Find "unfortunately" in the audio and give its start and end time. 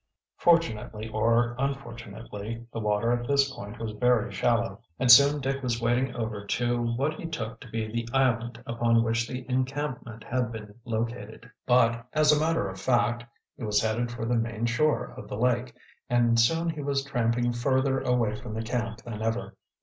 1.59-2.65